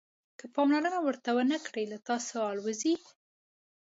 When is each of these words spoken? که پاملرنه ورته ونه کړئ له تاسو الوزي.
که 0.39 0.45
پاملرنه 0.55 0.99
ورته 1.05 1.29
ونه 1.35 1.57
کړئ 1.65 1.85
له 1.91 1.97
تاسو 2.07 2.37
الوزي. 2.51 2.93